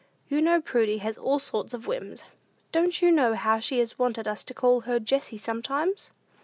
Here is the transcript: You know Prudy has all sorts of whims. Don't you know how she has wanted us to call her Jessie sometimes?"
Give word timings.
You 0.29 0.41
know 0.41 0.59
Prudy 0.59 0.97
has 0.97 1.15
all 1.15 1.37
sorts 1.37 1.75
of 1.75 1.85
whims. 1.85 2.23
Don't 2.71 3.03
you 3.03 3.11
know 3.11 3.35
how 3.35 3.59
she 3.59 3.77
has 3.77 3.99
wanted 3.99 4.27
us 4.27 4.43
to 4.45 4.53
call 4.55 4.81
her 4.81 4.99
Jessie 4.99 5.37
sometimes?" 5.37 6.09